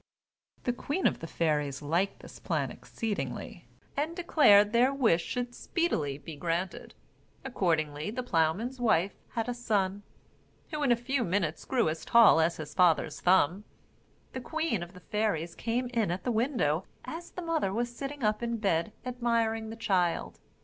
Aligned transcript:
The 0.63 0.73
queen 0.73 1.05
of 1.05 1.19
the 1.19 1.27
fairies 1.27 1.83
liked 1.83 2.21
the 2.23 2.41
plan 2.41 2.71
exceedingly, 2.71 3.67
and 3.95 4.15
declared 4.15 4.73
their 4.73 4.91
wish 4.91 5.23
should 5.23 5.53
speedily 5.53 6.17
be 6.17 6.35
granted. 6.35 6.95
Accordingly 7.45 8.09
the 8.09 8.23
ploughman's 8.23 8.79
wife 8.79 9.13
had 9.33 9.47
a 9.47 9.53
son, 9.53 10.01
who 10.71 10.81
in 10.81 10.91
a 10.91 10.95
few 10.95 11.23
minutes 11.23 11.65
grew 11.65 11.87
as 11.87 12.03
tall 12.03 12.39
as 12.39 12.57
his 12.57 12.73
father's 12.73 13.21
thumb. 13.21 13.63
The 14.33 14.41
queen 14.41 14.81
of 14.81 14.93
the 14.93 15.01
fairies 15.01 15.53
came 15.53 15.85
in 15.93 16.09
at 16.09 16.23
the 16.23 16.31
window 16.31 16.87
as 17.05 17.29
the 17.29 17.43
mother 17.43 17.71
was 17.71 17.95
sitting 17.95 18.23
up 18.23 18.41
in 18.41 18.57
bed 18.57 18.93
admiring 19.05 19.69
the 19.69 19.75
child. 19.75 20.39